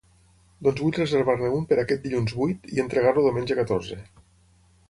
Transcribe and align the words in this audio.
Doncs 0.67 0.81
vull 0.85 0.95
reservar-ne 0.99 1.51
un 1.57 1.67
per 1.73 1.77
aquest 1.83 2.03
dilluns 2.07 2.35
vuit 2.39 2.67
i 2.77 2.83
entregar-lo 2.85 3.27
diumenge 3.29 3.59
catorze. 3.63 4.03